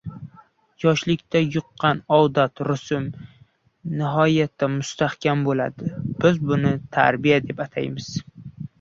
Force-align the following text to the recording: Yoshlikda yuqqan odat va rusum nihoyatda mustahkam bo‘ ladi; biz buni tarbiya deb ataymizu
Yoshlikda 0.83 1.41
yuqqan 1.55 2.01
odat 2.17 2.63
va 2.63 2.67
rusum 2.69 3.05
nihoyatda 4.01 4.73
mustahkam 4.79 5.47
bo‘ 5.51 5.59
ladi; 5.63 5.95
biz 6.27 6.45
buni 6.53 6.77
tarbiya 7.01 7.43
deb 7.49 7.67
ataymizu 7.71 8.31